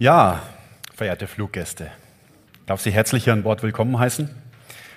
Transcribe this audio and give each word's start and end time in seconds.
Ja, 0.00 0.40
verehrte 0.94 1.26
Fluggäste, 1.26 1.90
ich 2.54 2.64
darf 2.64 2.80
Sie 2.80 2.90
herzlich 2.90 3.24
hier 3.24 3.34
an 3.34 3.42
Bord 3.42 3.62
willkommen 3.62 3.98
heißen. 3.98 4.30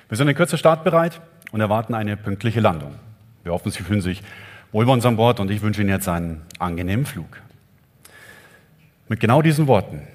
Wir 0.07 0.17
sind 0.17 0.30
in 0.30 0.34
Kürze 0.34 0.57
startbereit 0.57 1.20
und 1.52 1.59
erwarten 1.59 1.94
eine 1.94 2.16
pünktliche 2.16 2.61
Landung. 2.61 2.95
Wir 3.44 3.52
hoffen, 3.52 3.70
Sie 3.70 3.84
fühlen 3.84 3.99
sich 3.99 4.23
wohl 4.71 4.85
bei 4.85 4.94
uns 4.94 5.05
an 5.05 5.17
Bord 5.17 5.41
und 5.41 5.52
ich 5.52 5.61
wünsche 5.61 5.81
Ihnen 5.81 5.89
jetzt 5.89 6.08
einen 6.08 6.41
angenehmen 6.58 7.05
Flug. 7.05 7.41
Mit 9.09 9.20
genau 9.20 9.41
diesen 9.41 9.67
Worten 9.67 10.08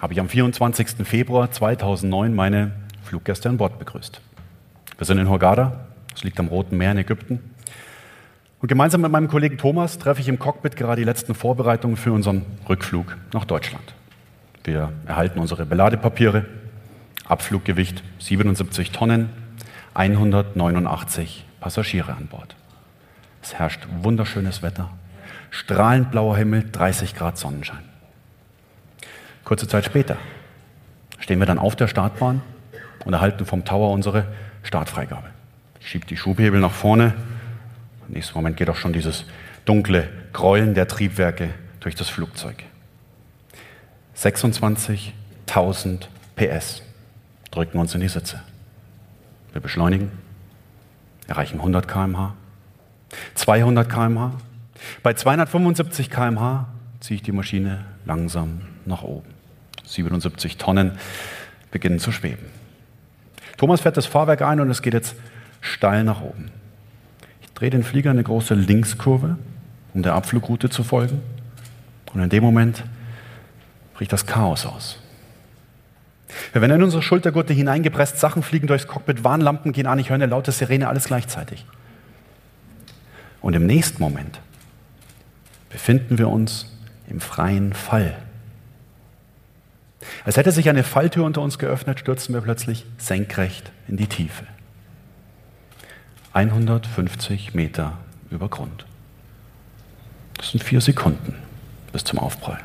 habe 0.00 0.12
ich 0.12 0.20
am 0.20 0.28
24. 0.28 1.04
Februar 1.04 1.50
2009 1.50 2.32
meine 2.32 2.70
Fluggäste 3.02 3.48
an 3.48 3.56
Bord 3.56 3.80
begrüßt. 3.80 4.20
Wir 4.96 5.06
sind 5.08 5.18
in 5.18 5.28
Hurghada, 5.28 5.86
das 6.12 6.22
liegt 6.22 6.38
am 6.38 6.46
Roten 6.46 6.76
Meer 6.76 6.92
in 6.92 6.98
Ägypten. 6.98 7.40
Und 8.60 8.68
gemeinsam 8.68 9.00
mit 9.00 9.10
meinem 9.10 9.26
Kollegen 9.26 9.58
Thomas 9.58 9.98
treffe 9.98 10.20
ich 10.20 10.28
im 10.28 10.38
Cockpit 10.38 10.76
gerade 10.76 11.00
die 11.00 11.04
letzten 11.04 11.34
Vorbereitungen 11.34 11.96
für 11.96 12.12
unseren 12.12 12.46
Rückflug 12.68 13.16
nach 13.32 13.44
Deutschland. 13.44 13.92
Wir 14.64 14.92
erhalten 15.06 15.38
unsere 15.38 15.66
Beladepapiere, 15.66 16.46
Abfluggewicht 17.26 18.02
77 18.18 18.90
Tonnen, 18.92 19.28
189 19.92 21.44
Passagiere 21.60 22.14
an 22.14 22.26
Bord. 22.26 22.56
Es 23.42 23.54
herrscht 23.54 23.86
wunderschönes 24.00 24.62
Wetter, 24.62 24.90
strahlend 25.50 26.10
blauer 26.10 26.36
Himmel, 26.36 26.64
30 26.70 27.14
Grad 27.14 27.36
Sonnenschein. 27.36 27.84
Kurze 29.44 29.68
Zeit 29.68 29.84
später 29.84 30.16
stehen 31.18 31.38
wir 31.38 31.46
dann 31.46 31.58
auf 31.58 31.76
der 31.76 31.88
Startbahn 31.88 32.40
und 33.04 33.12
erhalten 33.12 33.44
vom 33.44 33.66
Tower 33.66 33.90
unsere 33.90 34.26
Startfreigabe. 34.62 35.28
Ich 35.80 35.90
schiebe 35.90 36.06
die 36.06 36.16
Schubhebel 36.16 36.60
nach 36.60 36.72
vorne. 36.72 37.12
Im 38.08 38.14
nächsten 38.14 38.34
Moment 38.34 38.56
geht 38.56 38.70
auch 38.70 38.76
schon 38.76 38.94
dieses 38.94 39.26
dunkle 39.66 40.08
Grollen 40.32 40.72
der 40.72 40.88
Triebwerke 40.88 41.50
durch 41.80 41.94
das 41.94 42.08
Flugzeug. 42.08 42.64
26.000 44.24 46.06
PS 46.34 46.82
drücken 47.50 47.78
uns 47.78 47.94
in 47.94 48.00
die 48.00 48.08
Sitze. 48.08 48.40
Wir 49.52 49.60
beschleunigen, 49.60 50.10
erreichen 51.26 51.58
100 51.58 51.86
km/h, 51.86 52.34
200 53.34 53.88
km/h. 53.88 54.32
Bei 55.02 55.12
275 55.12 56.10
km/h 56.10 56.66
ziehe 57.00 57.16
ich 57.16 57.22
die 57.22 57.32
Maschine 57.32 57.84
langsam 58.06 58.62
nach 58.86 59.02
oben. 59.02 59.28
77 59.84 60.56
Tonnen 60.56 60.92
beginnen 61.70 61.98
zu 61.98 62.10
schweben. 62.10 62.46
Thomas 63.58 63.82
fährt 63.82 63.98
das 63.98 64.06
Fahrwerk 64.06 64.40
ein 64.40 64.58
und 64.58 64.70
es 64.70 64.80
geht 64.80 64.94
jetzt 64.94 65.16
steil 65.60 66.02
nach 66.02 66.22
oben. 66.22 66.50
Ich 67.42 67.50
drehe 67.50 67.68
den 67.68 67.84
Flieger 67.84 68.10
eine 68.10 68.22
große 68.22 68.54
Linkskurve, 68.54 69.36
um 69.92 70.02
der 70.02 70.14
Abflugroute 70.14 70.70
zu 70.70 70.82
folgen. 70.82 71.20
Und 72.14 72.22
in 72.22 72.30
dem 72.30 72.42
Moment 72.42 72.84
bricht 73.94 74.12
das 74.12 74.26
Chaos 74.26 74.66
aus. 74.66 74.98
Werden 76.52 76.70
in 76.70 76.82
unsere 76.82 77.02
Schultergurte 77.02 77.52
hineingepresst, 77.52 78.18
Sachen 78.18 78.42
fliegen 78.42 78.66
durchs 78.66 78.86
Cockpit, 78.86 79.24
Warnlampen 79.24 79.72
gehen 79.72 79.86
an, 79.86 79.98
ich 79.98 80.08
höre 80.08 80.16
eine 80.16 80.26
laute 80.26 80.52
Sirene, 80.52 80.88
alles 80.88 81.04
gleichzeitig. 81.04 81.64
Und 83.40 83.54
im 83.54 83.66
nächsten 83.66 84.02
Moment 84.02 84.40
befinden 85.70 86.18
wir 86.18 86.28
uns 86.28 86.66
im 87.08 87.20
freien 87.20 87.72
Fall. 87.72 88.16
Als 90.24 90.36
hätte 90.36 90.52
sich 90.52 90.68
eine 90.68 90.82
Falltür 90.82 91.24
unter 91.24 91.40
uns 91.40 91.58
geöffnet, 91.58 92.00
stürzen 92.00 92.34
wir 92.34 92.40
plötzlich 92.40 92.84
senkrecht 92.98 93.70
in 93.88 93.96
die 93.96 94.06
Tiefe. 94.06 94.44
150 96.32 97.54
Meter 97.54 97.98
über 98.30 98.48
Grund. 98.48 98.86
Das 100.36 100.50
sind 100.50 100.64
vier 100.64 100.80
Sekunden 100.80 101.36
bis 101.92 102.04
zum 102.04 102.18
Aufprall. 102.18 102.60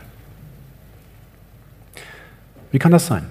Wie 2.72 2.80
kann 2.80 2.91
das 2.91 3.07
sein? 3.07 3.25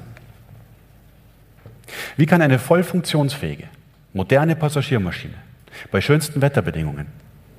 Wie 2.16 2.26
kann 2.26 2.42
eine 2.42 2.58
voll 2.58 2.82
funktionsfähige, 2.82 3.64
moderne 4.12 4.56
Passagiermaschine 4.56 5.34
bei 5.90 6.00
schönsten 6.00 6.42
Wetterbedingungen 6.42 7.06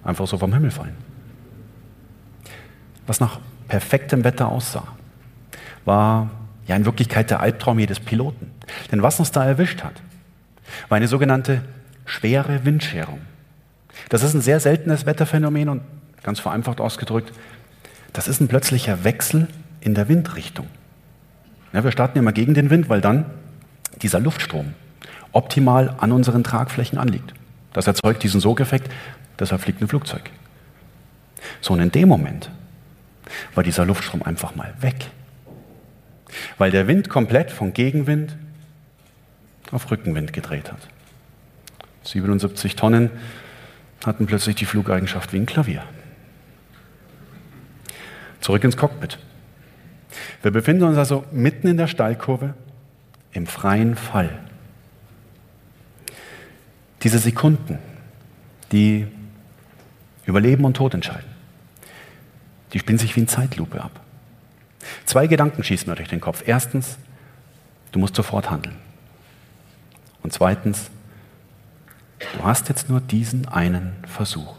einfach 0.03 0.28
so 0.28 0.38
vom 0.38 0.53
Himmel 0.53 0.72
fallen? 0.72 0.95
Was 3.07 3.19
nach 3.19 3.39
perfektem 3.68 4.23
Wetter 4.23 4.50
aussah, 4.50 4.88
war 5.85 6.29
ja 6.68 6.75
in 6.75 6.85
Wirklichkeit 6.85 7.29
der 7.29 7.39
Albtraum 7.39 7.79
jedes 7.79 8.00
Piloten. 8.00 8.51
Denn 8.91 9.01
was 9.01 9.19
uns 9.19 9.31
da 9.31 9.45
erwischt 9.45 9.84
hat, 9.84 10.01
war 10.89 10.97
eine 10.97 11.07
sogenannte 11.07 11.62
schwere 12.06 12.66
Windscherung. 12.66 13.22
Das 14.09 14.23
ist 14.23 14.34
ein 14.34 14.41
sehr 14.41 14.59
seltenes 14.59 15.06
Wetterphänomen 15.06 15.69
und 15.69 15.81
ganz 16.23 16.39
vereinfacht 16.39 16.79
ausgedrückt, 16.81 17.31
das 18.13 18.28
ist 18.28 18.41
ein 18.41 18.47
plötzlicher 18.47 19.03
Wechsel 19.03 19.47
in 19.81 19.95
der 19.95 20.09
Windrichtung. 20.09 20.68
Ja, 21.74 21.84
wir 21.84 21.91
starten 21.91 22.18
immer 22.18 22.31
gegen 22.31 22.53
den 22.53 22.69
Wind, 22.69 22.90
weil 22.90 23.02
dann 23.02 23.25
dieser 24.02 24.19
Luftstrom 24.19 24.74
optimal 25.31 25.96
an 26.00 26.12
unseren 26.12 26.44
Tragflächen 26.44 26.97
anliegt. 26.97 27.34
Das 27.74 27.88
erzeugt 27.88 28.24
diesen 28.24 28.41
Sogeffekt, 28.41 28.91
deshalb 29.40 29.62
fliegt 29.62 29.81
ein 29.81 29.88
Flugzeug. 29.88 30.30
So, 31.62 31.74
und 31.74 31.80
in 31.80 31.91
dem 31.91 32.09
Moment 32.09 32.50
war 33.53 33.63
dieser 33.63 33.85
Luftstrom 33.85 34.24
einfach 34.24 34.56
mal 34.56 34.74
weg. 34.81 34.96
Weil 36.57 36.72
der 36.72 36.88
Wind 36.88 37.09
komplett 37.09 37.52
von 37.52 37.74
Gegenwind 37.74 38.36
auf 39.72 39.90
Rückenwind 39.91 40.34
gedreht 40.34 40.72
hat. 40.72 40.88
77 42.03 42.75
Tonnen 42.75 43.12
hatten 44.06 44.25
plötzlich 44.25 44.56
die 44.56 44.66
Flugeigenschaft 44.66 45.34
wie 45.34 45.38
ein 45.38 45.46
Klavier. 45.46 45.84
Zurück 48.41 48.63
ins 48.63 48.78
Cockpit. 48.78 49.19
Wir 50.41 50.51
befinden 50.51 50.83
uns 50.83 50.97
also 50.97 51.25
mitten 51.31 51.67
in 51.67 51.77
der 51.77 51.88
Steilkurve 51.88 52.53
im 53.33 53.45
freien 53.45 53.95
Fall. 53.95 54.39
Diese 57.03 57.19
Sekunden, 57.19 57.79
die 58.72 59.07
über 60.25 60.39
Leben 60.39 60.66
und 60.66 60.75
Tod 60.75 60.94
entscheiden, 60.94 61.29
die 62.73 62.79
spielen 62.79 63.00
sich 63.00 63.16
wie 63.16 63.22
in 63.22 63.27
Zeitlupe 63.27 63.81
ab. 63.81 64.00
Zwei 65.05 65.27
Gedanken 65.27 65.63
schießen 65.63 65.89
mir 65.89 65.95
durch 65.95 66.09
den 66.09 66.22
Kopf. 66.22 66.44
Erstens, 66.45 66.97
du 67.91 68.00
musst 68.00 68.16
sofort 68.16 68.50
handeln. 68.50 68.75
Und 70.23 70.33
zweitens, 70.33 70.89
du 72.19 72.44
hast 72.44 72.69
jetzt 72.69 72.89
nur 72.89 73.01
diesen 73.01 73.47
einen 73.47 73.94
Versuch. 74.07 74.56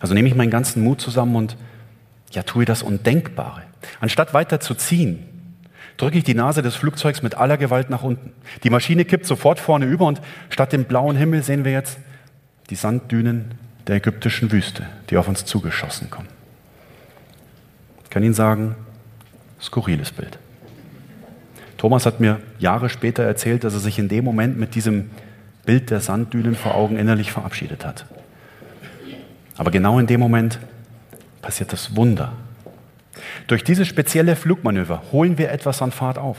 Also 0.00 0.14
nehme 0.14 0.28
ich 0.28 0.34
meinen 0.34 0.50
ganzen 0.50 0.82
Mut 0.82 1.00
zusammen 1.00 1.36
und 1.36 1.56
ja, 2.34 2.42
tue 2.42 2.64
das 2.64 2.82
Undenkbare. 2.82 3.62
Anstatt 4.00 4.34
weiter 4.34 4.60
zu 4.60 4.74
ziehen, 4.74 5.24
drücke 5.96 6.18
ich 6.18 6.24
die 6.24 6.34
Nase 6.34 6.62
des 6.62 6.74
Flugzeugs 6.74 7.22
mit 7.22 7.36
aller 7.36 7.56
Gewalt 7.56 7.90
nach 7.90 8.02
unten. 8.02 8.32
Die 8.62 8.70
Maschine 8.70 9.04
kippt 9.04 9.26
sofort 9.26 9.60
vorne 9.60 9.86
über 9.86 10.06
und 10.06 10.20
statt 10.50 10.72
dem 10.72 10.84
blauen 10.84 11.16
Himmel 11.16 11.42
sehen 11.42 11.64
wir 11.64 11.72
jetzt 11.72 11.98
die 12.70 12.74
Sanddünen 12.74 13.52
der 13.86 13.96
ägyptischen 13.96 14.50
Wüste, 14.50 14.86
die 15.10 15.16
auf 15.16 15.28
uns 15.28 15.44
zugeschossen 15.44 16.10
kommen. 16.10 16.28
Ich 18.04 18.10
kann 18.10 18.22
Ihnen 18.22 18.34
sagen, 18.34 18.74
skurriles 19.60 20.12
Bild. 20.12 20.38
Thomas 21.76 22.06
hat 22.06 22.20
mir 22.20 22.40
Jahre 22.58 22.88
später 22.88 23.24
erzählt, 23.24 23.64
dass 23.64 23.74
er 23.74 23.80
sich 23.80 23.98
in 23.98 24.08
dem 24.08 24.24
Moment 24.24 24.58
mit 24.58 24.74
diesem 24.74 25.10
Bild 25.66 25.90
der 25.90 26.00
Sanddünen 26.00 26.54
vor 26.54 26.74
Augen 26.74 26.96
innerlich 26.96 27.32
verabschiedet 27.32 27.84
hat. 27.84 28.06
Aber 29.56 29.70
genau 29.70 29.98
in 29.98 30.06
dem 30.06 30.20
Moment 30.20 30.58
passiert 31.44 31.74
das 31.74 31.94
Wunder. 31.94 32.32
Durch 33.48 33.62
dieses 33.62 33.86
spezielle 33.86 34.34
Flugmanöver 34.34 35.02
holen 35.12 35.36
wir 35.36 35.50
etwas 35.50 35.82
an 35.82 35.92
Fahrt 35.92 36.16
auf. 36.16 36.38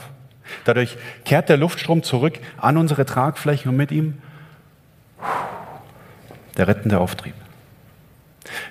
Dadurch 0.64 0.98
kehrt 1.24 1.48
der 1.48 1.56
Luftstrom 1.56 2.02
zurück 2.02 2.40
an 2.56 2.76
unsere 2.76 3.06
Tragfläche 3.06 3.68
und 3.68 3.76
mit 3.76 3.92
ihm 3.92 4.18
der 6.56 6.66
rettende 6.66 6.98
Auftrieb. 6.98 7.34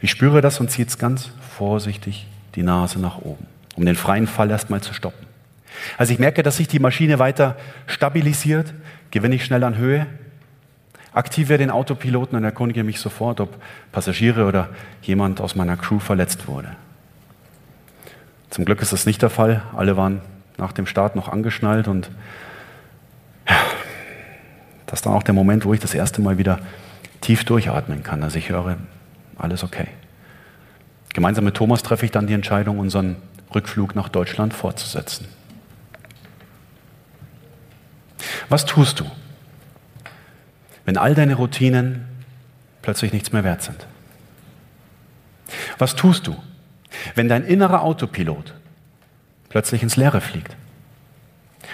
Ich 0.01 0.11
spüre 0.11 0.41
das 0.41 0.59
und 0.59 0.69
ziehe 0.69 0.85
jetzt 0.85 0.99
ganz 0.99 1.31
vorsichtig 1.57 2.27
die 2.55 2.63
Nase 2.63 2.99
nach 2.99 3.19
oben, 3.19 3.47
um 3.77 3.85
den 3.85 3.95
freien 3.95 4.27
Fall 4.27 4.51
erstmal 4.51 4.81
zu 4.81 4.93
stoppen. 4.93 5.25
Als 5.97 6.09
ich 6.09 6.19
merke, 6.19 6.43
dass 6.43 6.57
sich 6.57 6.67
die 6.67 6.79
Maschine 6.79 7.17
weiter 7.17 7.55
stabilisiert, 7.87 8.73
gewinne 9.11 9.35
ich 9.35 9.45
schnell 9.45 9.63
an 9.63 9.77
Höhe 9.77 10.05
aktiviere 11.15 11.57
den 11.57 11.71
Autopiloten 11.71 12.37
und 12.37 12.43
erkundige 12.43 12.83
mich 12.83 12.99
sofort, 12.99 13.39
ob 13.39 13.55
Passagiere 13.91 14.45
oder 14.45 14.69
jemand 15.01 15.41
aus 15.41 15.55
meiner 15.55 15.77
Crew 15.77 15.99
verletzt 15.99 16.47
wurde. 16.47 16.75
Zum 18.49 18.65
Glück 18.65 18.81
ist 18.81 18.93
das 18.93 19.05
nicht 19.05 19.21
der 19.21 19.29
Fall. 19.29 19.63
Alle 19.75 19.97
waren 19.97 20.21
nach 20.57 20.73
dem 20.73 20.85
Start 20.85 21.15
noch 21.15 21.29
angeschnallt 21.29 21.87
und 21.87 22.11
ja, 23.49 23.55
das 24.85 24.99
ist 24.99 25.05
dann 25.05 25.13
auch 25.13 25.23
der 25.23 25.33
Moment, 25.33 25.65
wo 25.65 25.73
ich 25.73 25.79
das 25.79 25.93
erste 25.93 26.21
Mal 26.21 26.37
wieder 26.37 26.59
tief 27.21 27.45
durchatmen 27.45 28.03
kann. 28.03 28.21
Also 28.21 28.37
ich 28.37 28.49
höre, 28.49 28.77
alles 29.37 29.63
okay. 29.63 29.87
Gemeinsam 31.13 31.45
mit 31.45 31.55
Thomas 31.55 31.81
treffe 31.81 32.05
ich 32.05 32.11
dann 32.11 32.27
die 32.27 32.33
Entscheidung, 32.33 32.77
unseren 32.77 33.15
Rückflug 33.53 33.95
nach 33.95 34.09
Deutschland 34.09 34.53
fortzusetzen. 34.53 35.27
Was 38.49 38.65
tust 38.65 38.99
du, 38.99 39.05
wenn 40.85 40.97
all 40.97 41.15
deine 41.15 41.35
Routinen 41.35 42.05
plötzlich 42.81 43.11
nichts 43.11 43.31
mehr 43.31 43.43
wert 43.43 43.63
sind? 43.63 43.87
Was 45.77 45.95
tust 45.95 46.27
du, 46.27 46.35
wenn 47.15 47.27
dein 47.27 47.43
innerer 47.43 47.81
Autopilot 47.81 48.53
plötzlich 49.49 49.83
ins 49.83 49.95
Leere 49.95 50.21
fliegt 50.21 50.55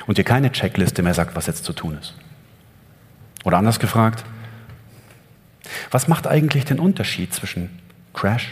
und 0.07 0.17
dir 0.17 0.23
keine 0.23 0.51
Checkliste 0.51 1.03
mehr 1.03 1.13
sagt, 1.13 1.35
was 1.35 1.47
jetzt 1.47 1.63
zu 1.63 1.73
tun 1.73 1.97
ist? 1.99 2.15
Oder 3.43 3.57
anders 3.57 3.79
gefragt, 3.79 4.23
was 5.89 6.07
macht 6.07 6.27
eigentlich 6.27 6.65
den 6.65 6.79
Unterschied 6.79 7.33
zwischen 7.33 7.69
Crash 8.13 8.49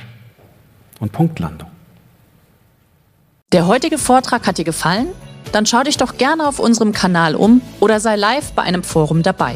und 1.00 1.12
Punktlandung? 1.12 1.70
Der 3.52 3.68
heutige 3.68 3.98
Vortrag 3.98 4.46
hat 4.46 4.58
dir 4.58 4.66
gefallen? 4.66 5.08
Dann 5.52 5.66
schau 5.66 5.82
dich 5.82 5.98
doch 5.98 6.18
gerne 6.18 6.48
auf 6.48 6.60
unserem 6.60 6.92
Kanal 6.92 7.36
um 7.36 7.62
oder 7.80 8.00
sei 8.00 8.16
live 8.16 8.52
bei 8.52 8.62
einem 8.62 8.84
Forum 8.84 9.24
dabei. 9.24 9.56